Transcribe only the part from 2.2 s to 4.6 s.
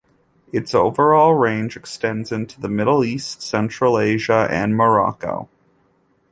into the Middle East, Central Asia